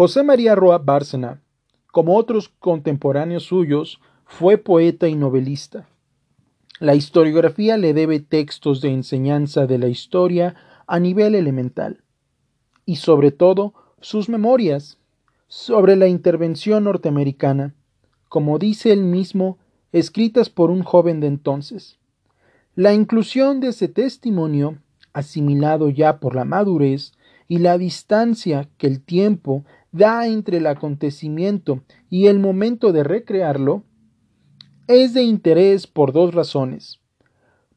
[0.00, 1.42] José María Roa Bárcena,
[1.92, 5.90] como otros contemporáneos suyos, fue poeta y novelista.
[6.78, 10.54] La historiografía le debe textos de enseñanza de la historia
[10.86, 12.02] a nivel elemental,
[12.86, 14.96] y sobre todo sus memorias
[15.48, 17.74] sobre la intervención norteamericana,
[18.30, 19.58] como dice él mismo,
[19.92, 21.98] escritas por un joven de entonces.
[22.74, 24.78] La inclusión de ese testimonio,
[25.12, 27.12] asimilado ya por la madurez
[27.48, 33.84] y la distancia que el tiempo da entre el acontecimiento y el momento de recrearlo,
[34.86, 37.00] es de interés por dos razones.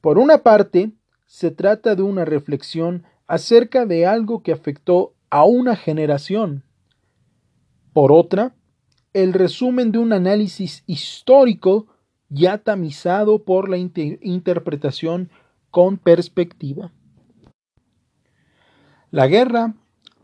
[0.02, 0.91] Por una parte,
[1.26, 6.63] se trata de una reflexión acerca de algo que afectó a una generación.
[7.94, 8.55] Por otra,
[9.13, 11.88] el resumen de un análisis histórico
[12.30, 15.30] ya tamizado por la interpretación
[15.70, 16.91] con perspectiva.
[19.12, 19.76] La guerra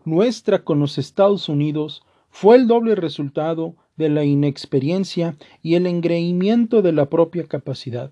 [0.06, 6.82] nuestra con los Estados Unidos fue el doble resultado de la inexperiencia y el engreimiento
[6.82, 8.12] de la propia capacidad.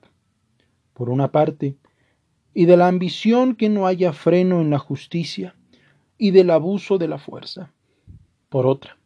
[0.94, 1.78] Por una parte,
[2.54, 5.56] y de la ambición que no haya freno en la justicia
[6.18, 7.72] y del abuso de la fuerza.
[8.50, 8.98] Por otra,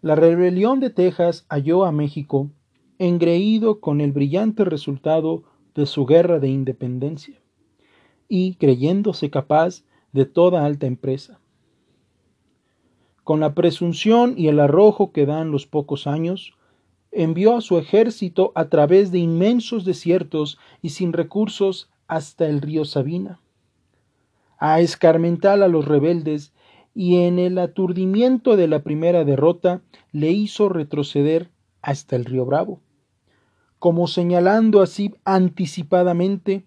[0.00, 2.50] la rebelión de Texas halló a México
[2.98, 5.42] engreído con el brillante resultado
[5.74, 7.34] de su guerra de independencia
[8.28, 9.82] y creyéndose capaz
[10.16, 11.38] de toda alta empresa.
[13.22, 16.54] Con la presunción y el arrojo que dan los pocos años,
[17.12, 22.86] envió a su ejército a través de inmensos desiertos y sin recursos hasta el río
[22.86, 23.40] Sabina,
[24.58, 26.54] a escarmentar a los rebeldes
[26.94, 31.50] y en el aturdimiento de la primera derrota le hizo retroceder
[31.82, 32.80] hasta el río Bravo,
[33.78, 36.64] como señalando así anticipadamente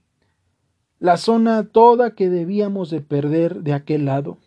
[1.00, 4.38] la zona toda que debíamos de perder de aquel lado.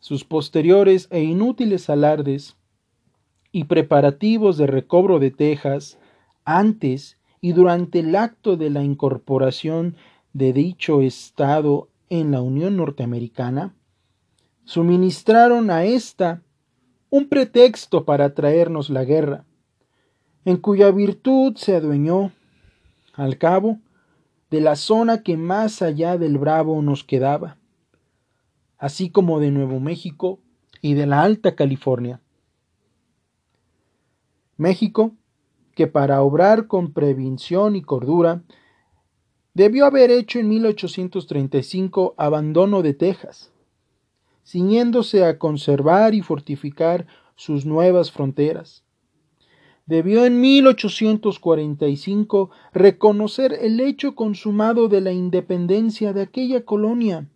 [0.00, 2.56] Sus posteriores e inútiles alardes
[3.52, 5.98] y preparativos de recobro de Texas
[6.44, 9.96] antes y durante el acto de la incorporación
[10.32, 13.74] de dicho Estado en la Unión Norteamericana,
[14.64, 16.42] suministraron a ésta
[17.10, 19.44] un pretexto para traernos la guerra,
[20.44, 22.32] en cuya virtud se adueñó,
[23.14, 23.78] al cabo,
[24.56, 27.58] de la zona que más allá del Bravo nos quedaba,
[28.78, 30.40] así como de Nuevo México
[30.80, 32.22] y de la Alta California.
[34.56, 35.12] México,
[35.74, 38.44] que para obrar con prevención y cordura,
[39.52, 43.52] debió haber hecho en 1835 abandono de Texas,
[44.42, 48.85] ciñéndose a conservar y fortificar sus nuevas fronteras.
[49.86, 57.30] Debió en 1845 reconocer el hecho consumado de la independencia de aquella colonia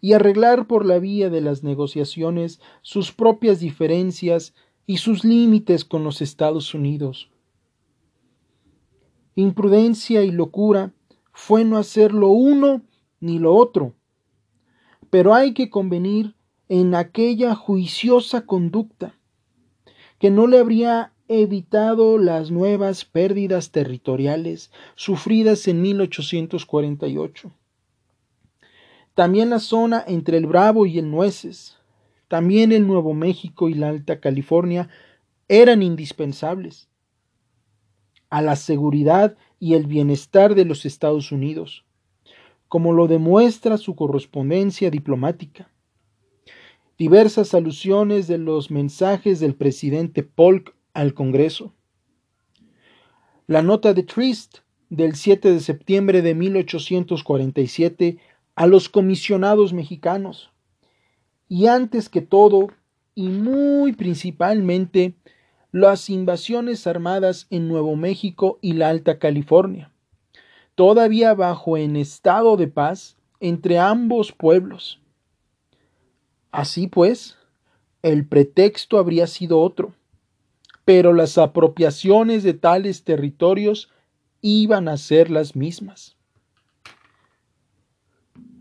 [0.00, 4.54] y arreglar por la vía de las negociaciones sus propias diferencias
[4.86, 7.28] y sus límites con los Estados Unidos.
[9.34, 10.92] Imprudencia y locura
[11.32, 12.82] fue no hacer lo uno
[13.18, 13.94] ni lo otro,
[15.10, 16.36] pero hay que convenir
[16.68, 19.18] en aquella juiciosa conducta,
[20.20, 27.50] que no le habría evitado las nuevas pérdidas territoriales sufridas en 1848.
[29.14, 31.78] También la zona entre el Bravo y el Nueces,
[32.28, 34.88] también el Nuevo México y la Alta California
[35.48, 36.88] eran indispensables
[38.28, 41.84] a la seguridad y el bienestar de los Estados Unidos,
[42.68, 45.70] como lo demuestra su correspondencia diplomática.
[46.98, 51.74] Diversas alusiones de los mensajes del presidente Polk al Congreso.
[53.46, 58.18] La nota de Trist del 7 de septiembre de 1847
[58.54, 60.50] a los comisionados mexicanos
[61.48, 62.68] y antes que todo,
[63.14, 65.14] y muy principalmente,
[65.72, 69.92] las invasiones armadas en Nuevo México y la Alta California,
[70.74, 75.00] todavía bajo en estado de paz entre ambos pueblos.
[76.50, 77.36] Así pues,
[78.02, 79.92] el pretexto habría sido otro,
[80.84, 83.90] pero las apropiaciones de tales territorios
[84.40, 86.16] iban a ser las mismas.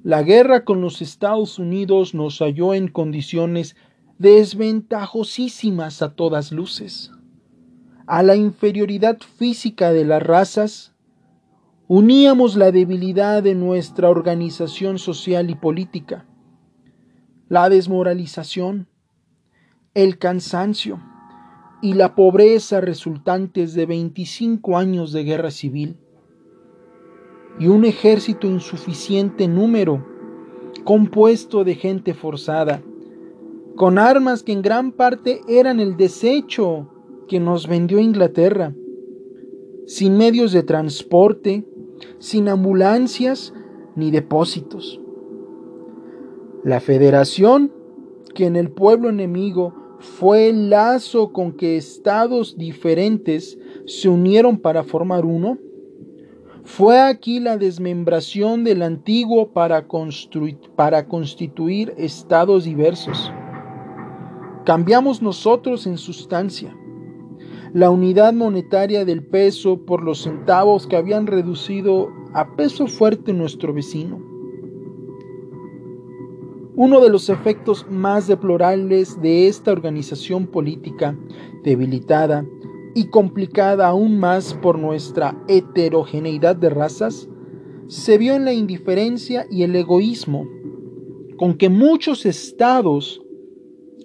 [0.03, 3.75] La guerra con los Estados Unidos nos halló en condiciones
[4.17, 7.11] desventajosísimas a todas luces.
[8.05, 10.93] A la inferioridad física de las razas,
[11.87, 16.25] uníamos la debilidad de nuestra organización social y política,
[17.47, 18.87] la desmoralización,
[19.93, 21.01] el cansancio
[21.83, 25.97] y la pobreza resultantes de 25 años de guerra civil
[27.59, 30.06] y un ejército insuficiente número
[30.85, 32.81] compuesto de gente forzada,
[33.75, 36.88] con armas que en gran parte eran el desecho
[37.27, 38.74] que nos vendió Inglaterra,
[39.86, 41.65] sin medios de transporte,
[42.18, 43.53] sin ambulancias
[43.97, 45.01] ni depósitos.
[46.63, 47.74] La federación,
[48.33, 54.83] que en el pueblo enemigo fue el lazo con que estados diferentes se unieron para
[54.83, 55.57] formar uno,
[56.65, 59.88] fue aquí la desmembración del antiguo para,
[60.75, 63.31] para constituir estados diversos.
[64.65, 66.75] Cambiamos nosotros en sustancia
[67.73, 73.73] la unidad monetaria del peso por los centavos que habían reducido a peso fuerte nuestro
[73.73, 74.32] vecino.
[76.75, 81.17] Uno de los efectos más deplorables de esta organización política,
[81.63, 82.45] debilitada
[82.95, 87.29] y complicada aún más por nuestra heterogeneidad de razas,
[87.87, 90.47] se vio en la indiferencia y el egoísmo
[91.37, 93.21] con que muchos estados,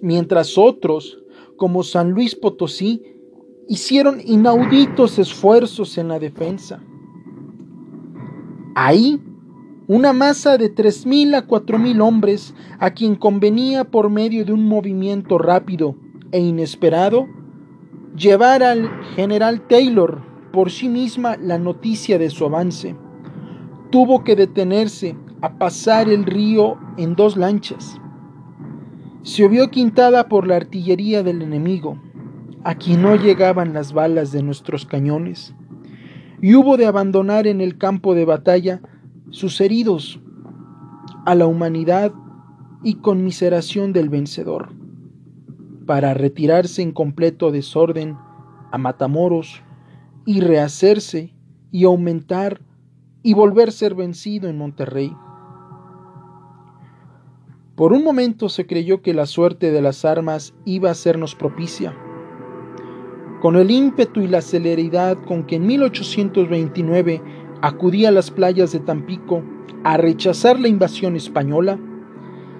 [0.01, 1.23] mientras otros,
[1.55, 3.01] como San Luis Potosí,
[3.67, 6.83] hicieron inauditos esfuerzos en la defensa.
[8.75, 9.19] Ahí,
[9.89, 14.53] una masa de tres mil a cuatro mil hombres, a quien convenía por medio de
[14.53, 15.95] un movimiento rápido
[16.31, 17.27] e inesperado,
[18.15, 20.21] llevar al general Taylor
[20.53, 22.95] por sí misma la noticia de su avance.
[23.89, 27.99] Tuvo que detenerse a pasar el río en dos lanchas.
[29.23, 31.99] Se vio quintada por la artillería del enemigo
[32.63, 35.55] a quien no llegaban las balas de nuestros cañones,
[36.41, 38.81] y hubo de abandonar en el campo de batalla
[39.31, 40.19] sus heridos
[41.25, 42.11] a la humanidad
[42.83, 44.69] y conmiseración del vencedor,
[45.85, 48.17] para retirarse en completo desorden
[48.71, 49.61] a Matamoros
[50.25, 51.33] y rehacerse
[51.71, 52.61] y aumentar
[53.21, 55.13] y volver a ser vencido en Monterrey.
[57.75, 61.95] Por un momento se creyó que la suerte de las armas iba a sernos propicia
[63.39, 67.21] con el ímpetu y la celeridad con que en 1829
[67.61, 69.43] acudía a las playas de Tampico
[69.83, 71.79] a rechazar la invasión española,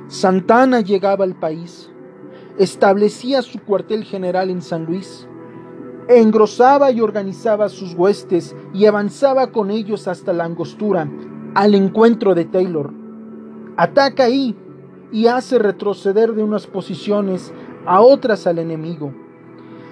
[0.08, 1.92] Santana llegaba al país,
[2.58, 5.28] establecía su cuartel general en San Luis,
[6.08, 11.10] engrosaba y organizaba sus huestes y avanzaba con ellos hasta la angostura,
[11.54, 12.94] al encuentro de Taylor.
[13.78, 14.56] Ataca ahí
[15.12, 17.54] y hace retroceder de unas posiciones
[17.86, 19.14] a otras al enemigo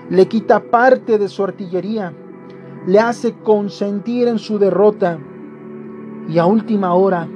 [0.09, 2.13] le quita parte de su artillería,
[2.87, 5.19] le hace consentir en su derrota
[6.29, 7.27] y a última hora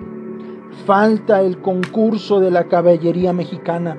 [0.86, 3.98] falta el concurso de la caballería mexicana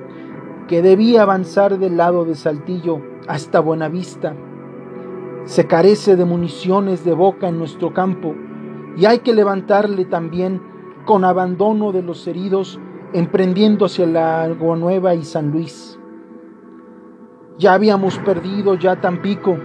[0.67, 4.35] que debía avanzar del lado de Saltillo hasta Buenavista.
[5.45, 8.33] Se carece de municiones de boca en nuestro campo
[8.97, 10.59] y hay que levantarle también
[11.05, 12.79] con abandono de los heridos
[13.13, 15.99] emprendiendo hacia la Agua Nueva y San Luis.
[17.59, 19.55] Ya habíamos perdido ya Tampico.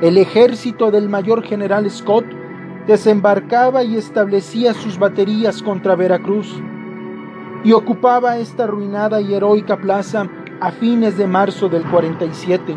[0.00, 2.24] El ejército del mayor general Scott
[2.86, 6.62] desembarcaba y establecía sus baterías contra Veracruz
[7.64, 10.28] y ocupaba esta arruinada y heroica plaza
[10.60, 12.76] a fines de marzo del 47.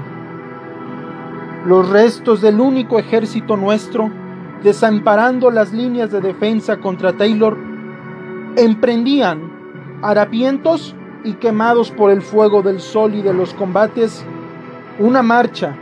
[1.68, 4.10] Los restos del único ejército nuestro,
[4.64, 7.56] desamparando las líneas de defensa contra Taylor,
[8.58, 14.26] emprendían harapientos y quemados por el fuego del sol y de los combates,
[14.98, 15.78] una marcha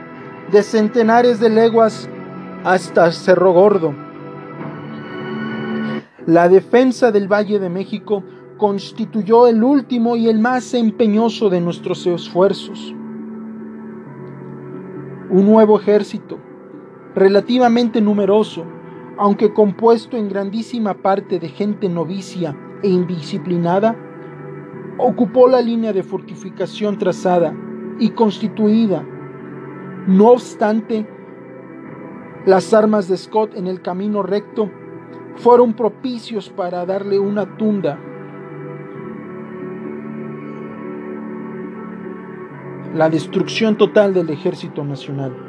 [0.51, 2.09] de centenares de leguas
[2.63, 3.93] hasta Cerro Gordo.
[6.25, 8.23] La defensa del Valle de México
[8.57, 12.93] constituyó el último y el más empeñoso de nuestros esfuerzos.
[15.29, 16.39] Un nuevo ejército,
[17.13, 18.65] relativamente numeroso,
[19.17, 23.95] aunque compuesto en grandísima parte de gente novicia e indisciplinada,
[24.97, 27.55] ocupó la línea de fortificación trazada
[27.99, 29.05] y constituida.
[30.09, 31.05] No obstante,
[32.47, 34.71] las armas de Scott en el camino recto
[35.35, 37.99] fueron propicios para darle una tunda.
[42.95, 45.48] La destrucción total del ejército nacional.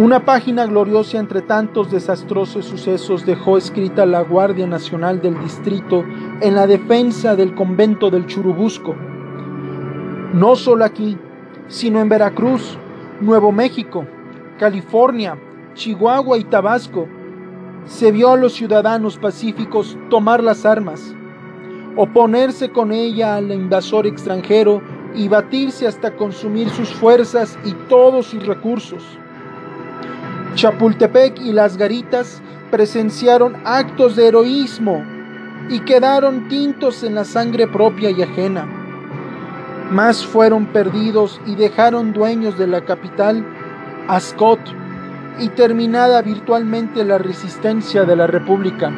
[0.00, 6.06] Una página gloriosa entre tantos desastrosos sucesos dejó escrita la Guardia Nacional del Distrito
[6.40, 8.96] en la defensa del convento del Churubusco.
[10.32, 11.18] No solo aquí,
[11.68, 12.78] sino en Veracruz,
[13.20, 14.06] Nuevo México,
[14.58, 15.36] California,
[15.74, 17.06] Chihuahua y Tabasco,
[17.84, 21.14] se vio a los ciudadanos pacíficos tomar las armas,
[21.96, 24.80] oponerse con ella al invasor extranjero
[25.14, 29.19] y batirse hasta consumir sus fuerzas y todos sus recursos
[30.60, 35.02] Chapultepec y las garitas presenciaron actos de heroísmo
[35.70, 38.66] y quedaron tintos en la sangre propia y ajena.
[39.90, 43.42] Más fueron perdidos y dejaron dueños de la capital
[44.06, 44.60] Ascot
[45.38, 48.92] y terminada virtualmente la resistencia de la República.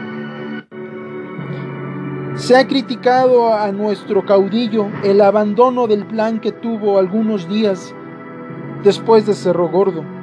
[2.35, 7.95] Se ha criticado a nuestro caudillo el abandono del plan que tuvo algunos días
[8.83, 10.22] después de Cerro Gordo.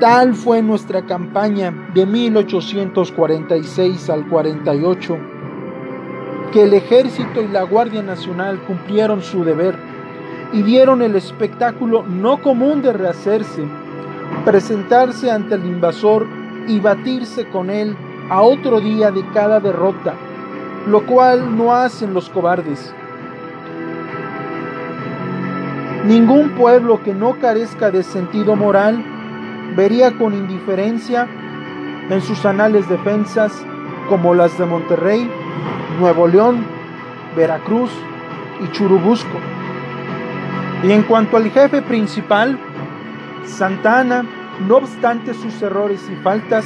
[0.00, 5.16] Tal fue nuestra campaña de 1846 al 48,
[6.52, 9.74] que el ejército y la Guardia Nacional cumplieron su deber
[10.52, 13.64] y dieron el espectáculo no común de rehacerse,
[14.44, 16.26] presentarse ante el invasor
[16.68, 17.96] y batirse con él
[18.28, 20.12] a otro día de cada derrota,
[20.86, 22.94] lo cual no hacen los cobardes.
[26.04, 29.15] Ningún pueblo que no carezca de sentido moral
[29.76, 31.28] vería con indiferencia
[32.08, 33.52] en sus anales defensas
[34.08, 35.30] como las de Monterrey,
[36.00, 36.64] Nuevo León,
[37.36, 37.90] Veracruz
[38.64, 39.38] y Churubusco.
[40.82, 42.58] Y en cuanto al jefe principal,
[43.44, 44.24] Santana,
[44.66, 46.64] no obstante sus errores y faltas,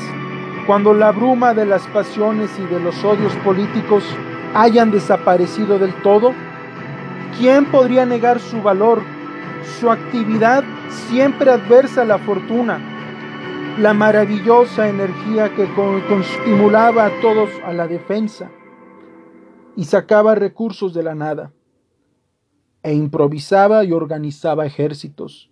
[0.67, 4.05] cuando la bruma de las pasiones y de los odios políticos
[4.55, 6.33] hayan desaparecido del todo,
[7.39, 9.03] ¿quién podría negar su valor,
[9.81, 10.63] su actividad
[11.09, 12.79] siempre adversa a la fortuna,
[13.79, 18.51] la maravillosa energía que estimulaba a todos a la defensa
[19.77, 21.53] y sacaba recursos de la nada,
[22.83, 25.51] e improvisaba y organizaba ejércitos,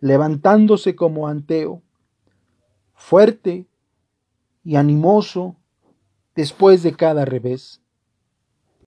[0.00, 1.82] levantándose como Anteo,
[2.94, 3.66] fuerte
[4.64, 5.56] y animoso
[6.34, 7.82] después de cada revés.